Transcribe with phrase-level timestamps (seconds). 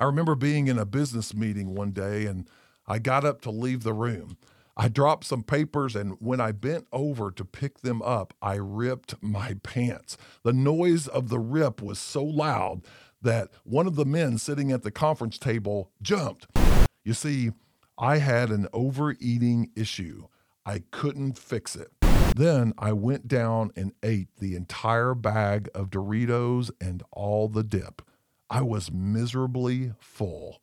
[0.00, 2.48] I remember being in a business meeting one day and
[2.86, 4.38] I got up to leave the room.
[4.74, 9.22] I dropped some papers, and when I bent over to pick them up, I ripped
[9.22, 10.16] my pants.
[10.42, 12.80] The noise of the rip was so loud
[13.20, 16.46] that one of the men sitting at the conference table jumped.
[17.04, 17.50] You see,
[17.98, 20.28] I had an overeating issue.
[20.64, 21.90] I couldn't fix it.
[22.34, 28.00] Then I went down and ate the entire bag of Doritos and all the dip.
[28.52, 30.60] I was miserably full.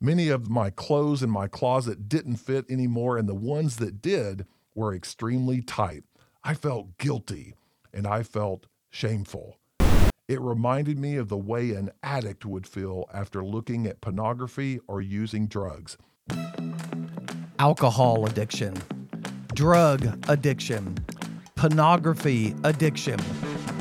[0.00, 4.44] Many of my clothes in my closet didn't fit anymore, and the ones that did
[4.74, 6.02] were extremely tight.
[6.42, 7.54] I felt guilty
[7.94, 9.58] and I felt shameful.
[10.26, 15.00] It reminded me of the way an addict would feel after looking at pornography or
[15.00, 15.96] using drugs.
[17.60, 18.74] Alcohol addiction,
[19.54, 20.96] drug addiction,
[21.54, 23.20] pornography addiction,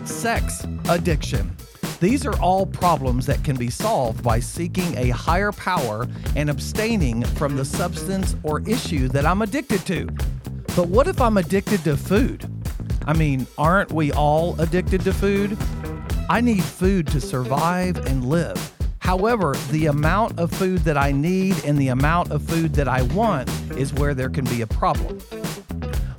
[0.05, 1.55] sex addiction
[2.01, 7.23] these are all problems that can be solved by seeking a higher power and abstaining
[7.23, 10.07] from the substance or issue that I'm addicted to.
[10.75, 12.49] But what if I'm addicted to food?
[13.05, 15.55] I mean, aren't we all addicted to food?
[16.27, 18.71] I need food to survive and live.
[18.97, 23.03] However, the amount of food that I need and the amount of food that I
[23.03, 25.19] want is where there can be a problem.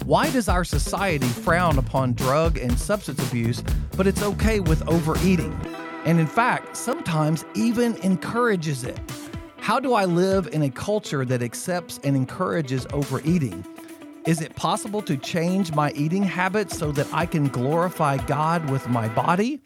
[0.05, 3.65] Why does our society frown upon drug and substance abuse,
[3.97, 5.72] but it's okay with overeating?
[6.05, 8.99] And in fact, sometimes even encourages it.
[9.59, 13.65] How do I live in a culture that accepts and encourages overeating?
[14.27, 18.89] Is it possible to change my eating habits so that I can glorify God with
[18.89, 19.61] my body?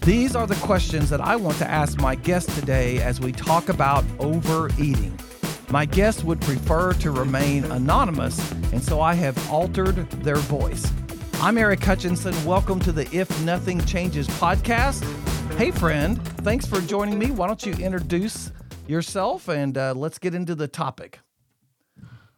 [0.00, 3.68] These are the questions that I want to ask my guest today as we talk
[3.68, 5.18] about overeating.
[5.70, 8.38] My guest would prefer to remain anonymous,
[8.72, 10.92] and so I have altered their voice.
[11.42, 12.34] I'm Eric Hutchinson.
[12.46, 15.04] Welcome to the If Nothing Changes podcast.
[15.56, 17.30] Hey, friend, thanks for joining me.
[17.30, 18.50] Why don't you introduce
[18.86, 21.20] yourself and uh, let's get into the topic?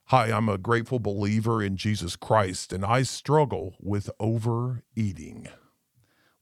[0.06, 5.46] Hi, I'm a grateful believer in Jesus Christ, and I struggle with overeating.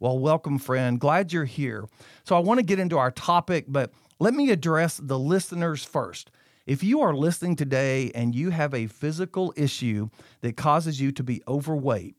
[0.00, 0.98] Well, welcome, friend.
[0.98, 1.84] Glad you're here.
[2.24, 6.30] So, I want to get into our topic, but let me address the listeners first.
[6.64, 10.08] If you are listening today and you have a physical issue
[10.40, 12.16] that causes you to be overweight,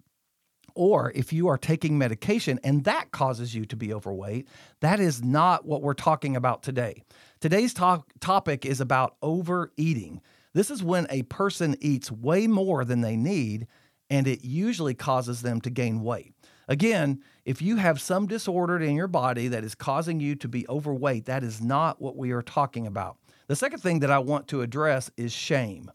[0.78, 4.48] or if you are taking medication and that causes you to be overweight,
[4.80, 7.04] that is not what we're talking about today.
[7.40, 10.22] Today's to- topic is about overeating.
[10.54, 13.68] This is when a person eats way more than they need,
[14.10, 16.34] and it usually causes them to gain weight.
[16.68, 20.68] Again, if you have some disorder in your body that is causing you to be
[20.68, 23.18] overweight, that is not what we are talking about.
[23.48, 25.90] The second thing that I want to address is shame.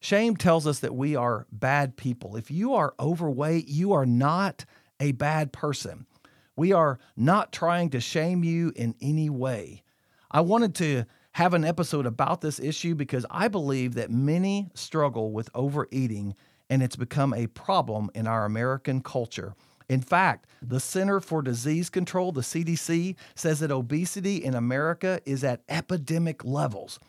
[0.00, 2.36] Shame tells us that we are bad people.
[2.36, 4.64] If you are overweight, you are not
[4.98, 6.06] a bad person.
[6.56, 9.82] We are not trying to shame you in any way.
[10.30, 15.32] I wanted to have an episode about this issue because I believe that many struggle
[15.32, 16.34] with overeating
[16.70, 19.54] and it's become a problem in our American culture.
[19.88, 25.42] In fact, the Center for Disease Control, the CDC, says that obesity in America is
[25.42, 27.00] at epidemic levels.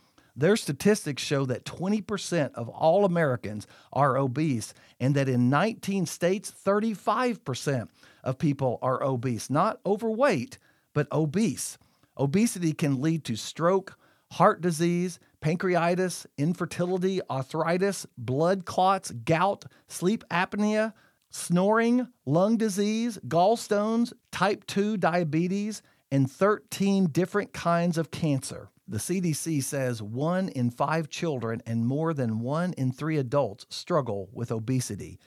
[0.42, 6.52] Their statistics show that 20% of all Americans are obese, and that in 19 states,
[6.66, 7.88] 35%
[8.24, 9.52] of people are obese.
[9.52, 10.58] Not overweight,
[10.96, 11.78] but obese.
[12.18, 14.00] Obesity can lead to stroke,
[14.32, 20.94] heart disease, pancreatitis, infertility, arthritis, blood clots, gout, sleep apnea,
[21.30, 28.70] snoring, lung disease, gallstones, type 2 diabetes, and 13 different kinds of cancer.
[28.92, 34.28] The CDC says one in five children and more than one in three adults struggle
[34.34, 35.18] with obesity.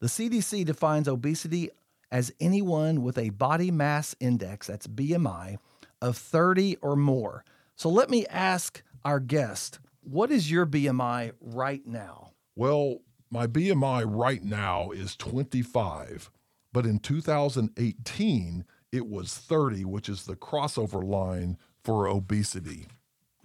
[0.00, 1.70] The CDC defines obesity
[2.12, 5.56] as anyone with a body mass index, that's BMI,
[6.02, 7.46] of 30 or more.
[7.76, 12.32] So let me ask our guest, what is your BMI right now?
[12.54, 12.98] Well,
[13.30, 16.30] my BMI right now is 25,
[16.74, 22.86] but in 2018, it was 30, which is the crossover line for obesity.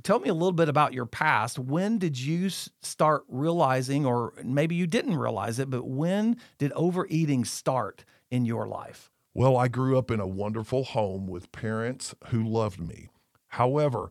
[0.03, 1.59] Tell me a little bit about your past.
[1.59, 7.43] When did you start realizing, or maybe you didn't realize it, but when did overeating
[7.45, 9.11] start in your life?
[9.33, 13.09] Well, I grew up in a wonderful home with parents who loved me.
[13.49, 14.09] However,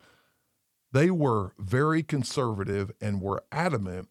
[0.93, 4.08] they were very conservative and were adamant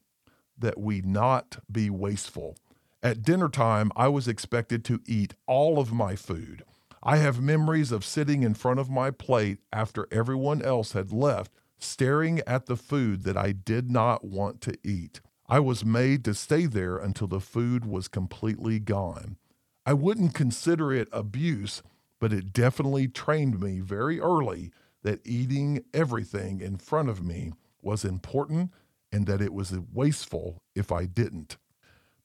[0.58, 2.58] that we not be wasteful.
[3.04, 6.64] At dinner time, I was expected to eat all of my food.
[7.04, 11.52] I have memories of sitting in front of my plate after everyone else had left,
[11.80, 15.22] staring at the food that I did not want to eat.
[15.48, 19.38] I was made to stay there until the food was completely gone.
[19.86, 21.82] I wouldn't consider it abuse,
[22.20, 24.72] but it definitely trained me very early
[25.04, 28.72] that eating everything in front of me was important
[29.12, 31.58] and that it was wasteful if I didn't.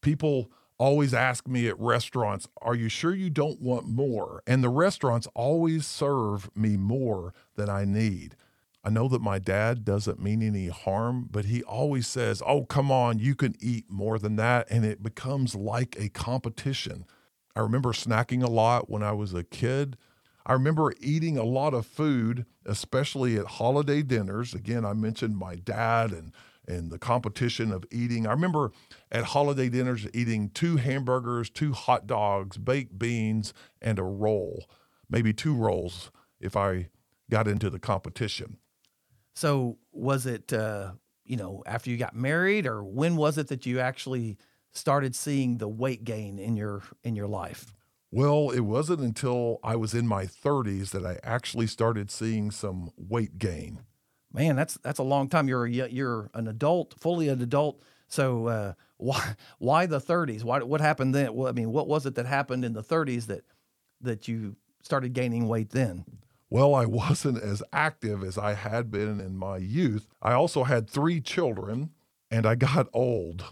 [0.01, 4.43] People always ask me at restaurants, Are you sure you don't want more?
[4.49, 8.35] And the restaurants always serve me more than I need.
[8.85, 12.91] I know that my dad doesn't mean any harm, but he always says, Oh, come
[12.91, 14.67] on, you can eat more than that.
[14.71, 17.05] And it becomes like a competition.
[17.55, 19.97] I remember snacking a lot when I was a kid.
[20.45, 24.55] I remember eating a lot of food, especially at holiday dinners.
[24.55, 26.33] Again, I mentioned my dad and
[26.67, 28.27] and the competition of eating.
[28.27, 28.71] I remember
[29.11, 34.67] at holiday dinners eating two hamburgers, two hot dogs, baked beans, and a roll,
[35.11, 36.89] maybe two rolls if I
[37.31, 38.59] got into the competition.
[39.35, 40.93] So, was it, uh,
[41.25, 44.37] you know, after you got married, or when was it that you actually
[44.73, 47.75] started seeing the weight gain in your in your life?
[48.11, 52.91] Well, it wasn't until I was in my 30s that I actually started seeing some
[52.99, 53.81] weight gain.
[54.33, 55.49] Man, that's that's a long time.
[55.49, 57.83] You're you're an adult, fully an adult.
[58.09, 60.45] So uh, why why the 30s?
[60.45, 61.35] Why what happened then?
[61.35, 63.45] Well, I mean, what was it that happened in the 30s that
[64.03, 66.05] that you started gaining weight then?
[66.53, 70.07] Well, I wasn't as active as I had been in my youth.
[70.21, 71.93] I also had three children
[72.31, 73.43] and I got old.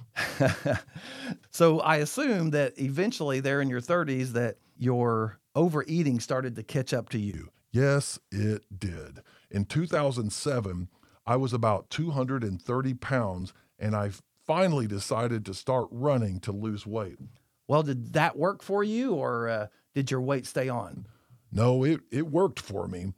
[1.51, 6.93] so I assume that eventually, there in your 30s, that your overeating started to catch
[6.93, 7.49] up to you.
[7.73, 9.23] Yes, it did.
[9.51, 10.89] In 2007,
[11.27, 14.11] I was about 230 pounds, and I
[14.47, 17.19] finally decided to start running to lose weight.
[17.67, 21.07] Well, did that work for you, or uh, did your weight stay on?
[21.53, 23.13] No, it, it worked for me.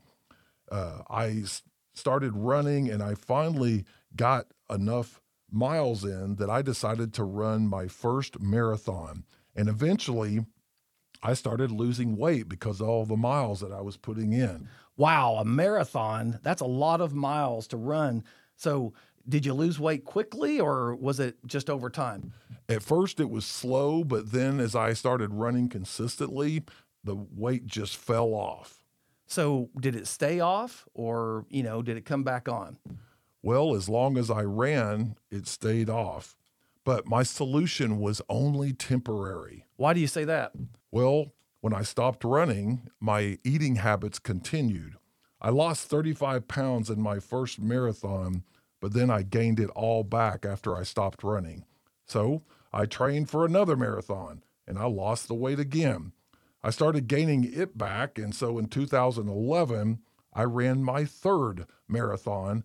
[0.71, 1.45] Uh, I
[1.95, 3.85] started running, and I finally
[4.17, 5.21] got enough
[5.51, 9.25] miles in that I decided to run my first marathon.
[9.55, 10.47] And eventually,
[11.23, 14.69] I started losing weight because of all the miles that I was putting in.
[14.97, 18.25] Wow, a marathon, that's a lot of miles to run.
[18.57, 18.93] So,
[19.29, 22.33] did you lose weight quickly or was it just over time?
[22.69, 26.65] At first, it was slow, but then as I started running consistently,
[27.05, 28.85] the weight just fell off.
[29.27, 32.77] So, did it stay off or, you know, did it come back on?
[33.43, 36.37] Well, as long as I ran, it stayed off.
[36.85, 39.67] But my solution was only temporary.
[39.77, 40.53] Why do you say that?
[40.91, 44.97] Well, when I stopped running, my eating habits continued.
[45.41, 48.45] I lost 35 pounds in my first marathon,
[48.81, 51.65] but then I gained it all back after I stopped running.
[52.05, 56.13] So I trained for another marathon and I lost the weight again.
[56.65, 59.99] I started gaining it back, and so in 2011,
[60.33, 62.65] I ran my third marathon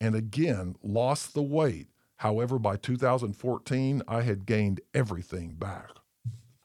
[0.00, 1.88] and again lost the weight.
[2.16, 5.90] However, by 2014, I had gained everything back.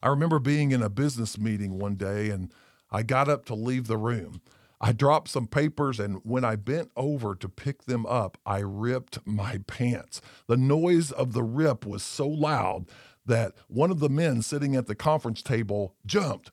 [0.04, 2.51] I remember being in a business meeting one day and
[2.92, 4.42] I got up to leave the room.
[4.80, 9.19] I dropped some papers, and when I bent over to pick them up, I ripped
[9.25, 10.22] my pants.
[10.48, 12.86] The noise of the rip was so loud
[13.25, 16.51] that one of the men sitting at the conference table jumped.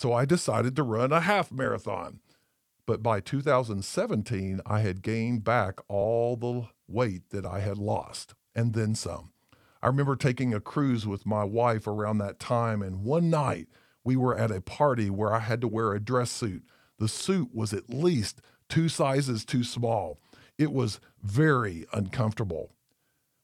[0.00, 2.20] So I decided to run a half marathon.
[2.86, 8.72] But by 2017, I had gained back all the weight that I had lost and
[8.72, 9.32] then some.
[9.82, 13.68] I remember taking a cruise with my wife around that time, and one night
[14.02, 16.62] we were at a party where I had to wear a dress suit.
[16.98, 20.18] The suit was at least two sizes too small.
[20.56, 22.72] It was very uncomfortable.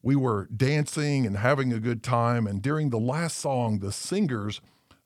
[0.01, 4.59] We were dancing and having a good time, and during the last song, the singers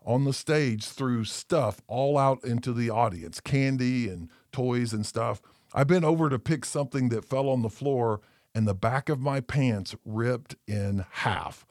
[0.05, 5.41] on the stage threw stuff all out into the audience candy and toys and stuff.
[5.73, 8.21] I bent over to pick something that fell on the floor,
[8.53, 11.65] and the back of my pants ripped in half.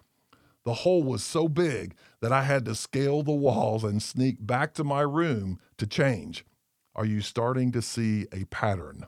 [0.64, 4.74] The hole was so big that I had to scale the walls and sneak back
[4.74, 6.44] to my room to change.
[6.94, 9.06] Are you starting to see a pattern?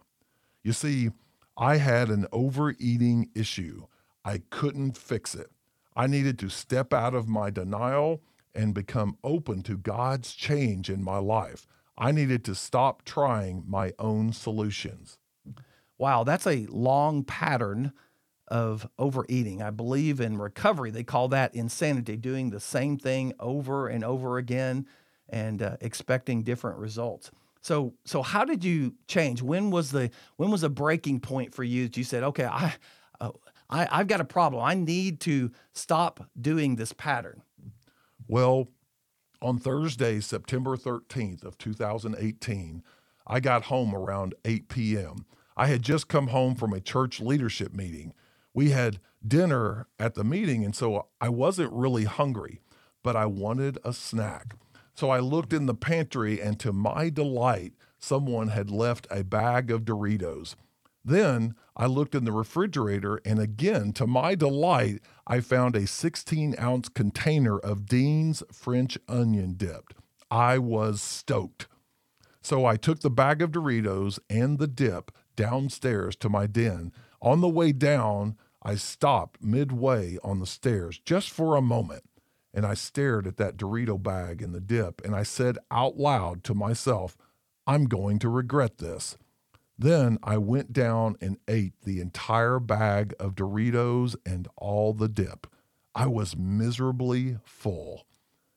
[0.62, 1.10] You see,
[1.56, 3.86] I had an overeating issue.
[4.24, 5.50] I couldn't fix it.
[5.94, 8.22] I needed to step out of my denial
[8.54, 11.66] and become open to God's change in my life.
[11.96, 15.18] I needed to stop trying my own solutions.
[15.98, 17.92] Wow, that's a long pattern
[18.48, 19.62] of overeating.
[19.62, 24.36] I believe in recovery, they call that insanity, doing the same thing over and over
[24.36, 24.86] again
[25.28, 27.30] and uh, expecting different results.
[27.62, 29.40] So, so how did you change?
[29.40, 32.74] When was the when was a breaking point for you that you said, "Okay, I,
[33.20, 33.30] uh,
[33.70, 34.62] I I've got a problem.
[34.62, 37.40] I need to stop doing this pattn"?
[38.32, 38.68] Well,
[39.42, 42.82] on Thursday, September 13th of 2018,
[43.26, 45.26] I got home around 8 p.m.
[45.54, 48.14] I had just come home from a church leadership meeting.
[48.54, 52.62] We had dinner at the meeting, and so I wasn't really hungry,
[53.02, 54.54] but I wanted a snack.
[54.94, 59.70] So I looked in the pantry, and to my delight, someone had left a bag
[59.70, 60.54] of Doritos.
[61.04, 66.56] Then I looked in the refrigerator, and again, to my delight, I found a 16
[66.58, 69.94] ounce container of Dean's French onion dipped.
[70.30, 71.68] I was stoked.
[72.42, 76.92] So I took the bag of Doritos and the dip downstairs to my den.
[77.20, 82.04] On the way down, I stopped midway on the stairs just for a moment
[82.54, 86.44] and I stared at that Dorito bag and the dip and I said out loud
[86.44, 87.16] to myself,
[87.66, 89.16] I'm going to regret this.
[89.78, 95.46] Then I went down and ate the entire bag of Doritos and all the dip.
[95.94, 98.06] I was miserably full.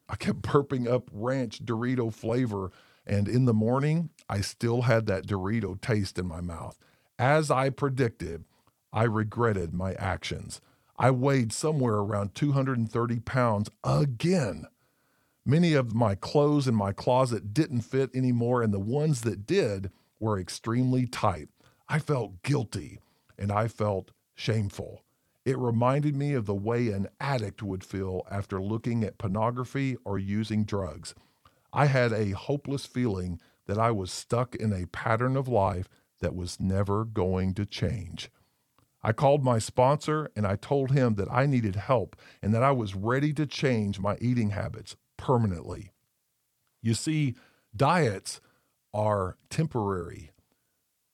[0.07, 2.71] I kept burping up ranch Dorito flavor,
[3.05, 6.77] and in the morning, I still had that Dorito taste in my mouth.
[7.17, 8.43] As I predicted,
[8.91, 10.61] I regretted my actions.
[10.97, 14.67] I weighed somewhere around 230 pounds again.
[15.45, 19.91] Many of my clothes in my closet didn't fit anymore, and the ones that did
[20.19, 21.49] were extremely tight.
[21.87, 22.99] I felt guilty
[23.37, 25.01] and I felt shameful.
[25.45, 30.17] It reminded me of the way an addict would feel after looking at pornography or
[30.17, 31.13] using drugs.
[31.71, 35.87] I had a hopeless feeling that I was stuck in a pattern of life
[36.19, 38.31] that was never going to change.
[39.03, 42.71] I called my sponsor and I told him that I needed help and that I
[42.71, 45.91] was ready to change my eating habits permanently.
[46.81, 47.35] You see,
[47.75, 48.41] diets
[48.95, 50.31] are temporary.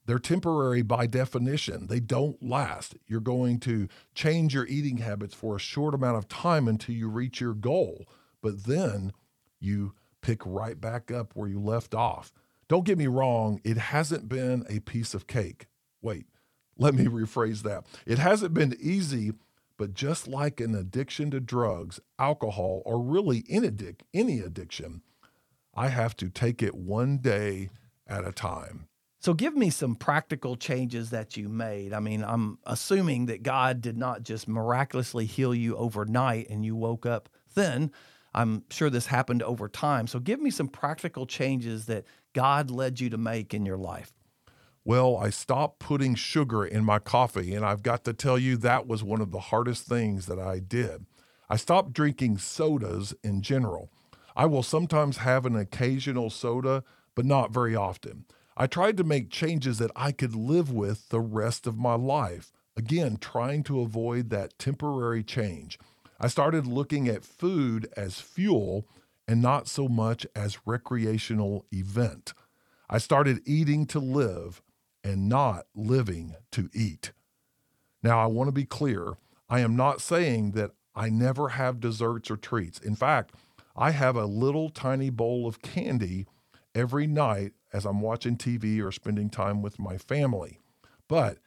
[0.06, 1.88] They're temporary by definition.
[1.88, 2.96] They don't last.
[3.08, 7.08] You're going to change your eating habits for a short amount of time until you
[7.08, 8.06] reach your goal,
[8.42, 9.14] but then
[9.60, 12.34] you pick right back up where you left off.
[12.68, 15.68] Don't get me wrong, it hasn't been a piece of cake.
[16.02, 16.26] Wait,
[16.78, 17.86] let me rephrase that.
[18.06, 19.34] It hasn't been easy,
[19.78, 25.02] but just like an addiction to drugs, alcohol, or really any addiction,
[25.74, 27.70] I have to take it one day
[28.08, 28.88] at a time.
[29.20, 31.94] So, give me some practical changes that you made.
[31.94, 36.76] I mean, I'm assuming that God did not just miraculously heal you overnight and you
[36.76, 37.92] woke up thin.
[38.34, 40.08] I'm sure this happened over time.
[40.08, 44.12] So, give me some practical changes that God led you to make in your life.
[44.84, 48.88] Well, I stopped putting sugar in my coffee, and I've got to tell you, that
[48.88, 51.06] was one of the hardest things that I did.
[51.48, 53.92] I stopped drinking sodas in general.
[54.42, 56.84] I will sometimes have an occasional soda,
[57.14, 58.26] but not very often.
[58.58, 62.52] I tried to make changes that I could live with the rest of my life.
[62.76, 65.78] Again, trying to avoid that temporary change.
[66.20, 68.88] I started looking at food as fuel
[69.28, 72.34] and not so much as recreational event.
[72.90, 74.64] I started eating to live
[75.04, 77.12] and not living to eat.
[78.02, 79.18] Now, I want to be clear.
[79.48, 82.80] I am not saying that I never have desserts or treats.
[82.80, 83.36] In fact,
[83.82, 86.28] I have a little tiny bowl of candy
[86.76, 90.60] every night as I'm watching TV or spending time with my family.
[91.08, 91.40] But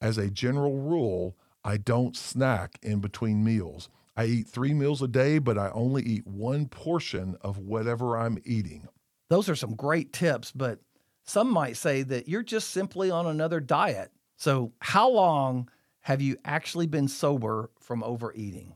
[0.00, 3.88] as a general rule, I don't snack in between meals.
[4.16, 8.38] I eat three meals a day, but I only eat one portion of whatever I'm
[8.44, 8.88] eating.
[9.30, 10.80] Those are some great tips, but
[11.22, 14.10] some might say that you're just simply on another diet.
[14.36, 15.68] So, how long
[16.00, 18.74] have you actually been sober from overeating?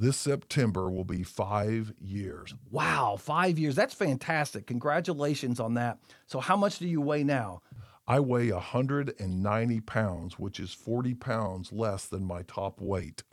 [0.00, 2.54] This September will be five years.
[2.70, 3.74] Wow, five years.
[3.74, 4.66] That's fantastic.
[4.66, 5.98] Congratulations on that.
[6.24, 7.60] So, how much do you weigh now?
[8.08, 13.24] I weigh 190 pounds, which is 40 pounds less than my top weight.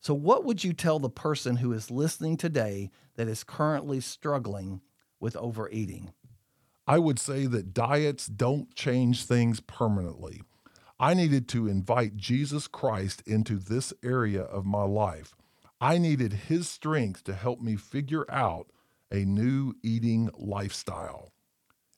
[0.00, 4.82] So, what would you tell the person who is listening today that is currently struggling
[5.18, 6.12] with overeating?
[6.86, 10.42] I would say that diets don't change things permanently.
[11.00, 15.34] I needed to invite Jesus Christ into this area of my life.
[15.82, 18.68] I needed his strength to help me figure out
[19.10, 21.32] a new eating lifestyle.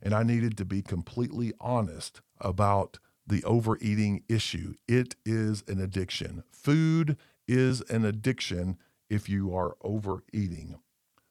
[0.01, 4.73] And I needed to be completely honest about the overeating issue.
[4.89, 6.45] It is an addiction.
[6.51, 8.79] Food is an addiction
[9.11, 10.79] if you are overeating.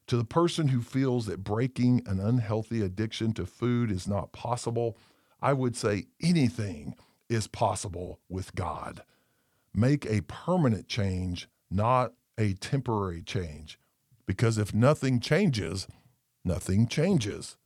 [0.06, 4.96] To the person who feels that breaking an unhealthy addiction to food is not possible,
[5.42, 6.94] I would say anything
[7.30, 9.02] is possible with God.
[9.74, 13.80] Make a permanent change, not a temporary change.
[14.26, 15.88] Because if nothing changes,
[16.44, 17.58] nothing changes.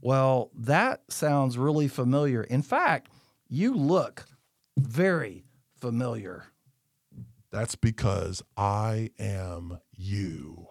[0.00, 2.42] Well, that sounds really familiar.
[2.42, 3.10] In fact,
[3.48, 4.26] you look
[4.78, 5.44] very
[5.78, 6.46] familiar.
[7.50, 10.68] That's because I am you.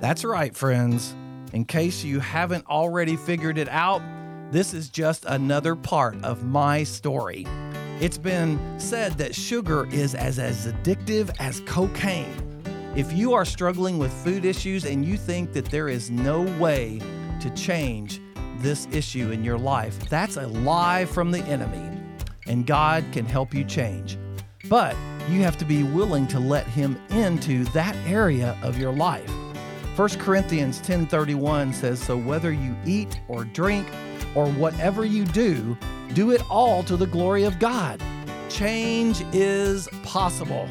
[0.00, 1.14] That's right, friends.
[1.52, 4.02] In case you haven't already figured it out,
[4.50, 7.46] this is just another part of my story.
[8.00, 12.34] It's been said that sugar is as, as addictive as cocaine.
[12.96, 17.00] If you are struggling with food issues and you think that there is no way
[17.40, 18.20] to change,
[18.58, 22.00] this issue in your life, that's a lie from the enemy,
[22.46, 24.18] and God can help you change.
[24.68, 24.96] But
[25.28, 29.30] you have to be willing to let him into that area of your life.
[29.96, 33.86] 1 Corinthians 10:31 says, "So whether you eat or drink
[34.34, 35.76] or whatever you do,
[36.12, 38.02] do it all to the glory of God."
[38.48, 40.68] Change is possible.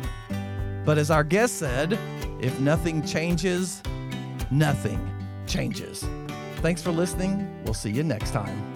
[0.86, 1.98] But as our guest said,
[2.42, 3.82] if nothing changes,
[4.52, 5.00] nothing
[5.48, 6.06] changes.
[6.58, 7.48] Thanks for listening.
[7.66, 8.73] We'll see you next time.